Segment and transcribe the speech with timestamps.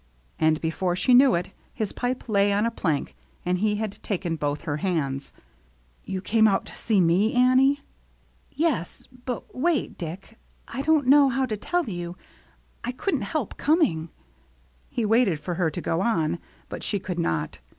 [0.39, 3.15] And before she knew it, his pipe lay on a plank
[3.45, 5.31] and he had taken both her hands."
[6.11, 7.81] You came out to see me, Annie?""
[8.65, 12.17] Yes, but wait, Dick; I don't know how to tell you—
[12.83, 14.09] I couldn't help coming
[14.89, 17.59] —"He waited for her to go on, but she could not.